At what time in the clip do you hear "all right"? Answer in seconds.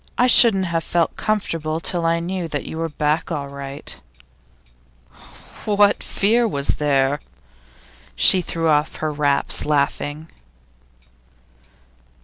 3.31-4.01